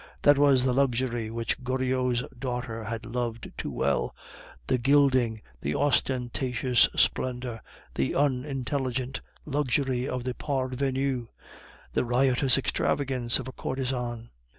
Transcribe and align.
That 0.23 0.39
was 0.39 0.63
the 0.63 0.73
luxury 0.73 1.29
which 1.29 1.63
Goriot's 1.63 2.23
daughter 2.35 2.85
had 2.85 3.05
loved 3.05 3.51
too 3.55 3.69
well, 3.69 4.15
the 4.65 4.79
gilding, 4.79 5.41
the 5.61 5.75
ostentatious 5.75 6.89
splendor, 6.95 7.61
the 7.93 8.15
unintelligent 8.15 9.21
luxury 9.45 10.09
of 10.09 10.23
the 10.23 10.33
parvenu, 10.33 11.27
the 11.93 12.03
riotous 12.03 12.57
extravagance 12.57 13.37
of 13.37 13.47
a 13.47 13.51
courtesan. 13.51 14.31